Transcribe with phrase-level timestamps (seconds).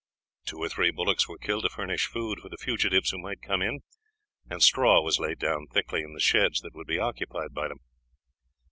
[0.47, 3.61] Two or three bullocks were killed to furnish food for the fugitives who might come
[3.61, 3.81] in,
[4.49, 7.81] and straw was laid down thickly in the sheds that would be occupied by them.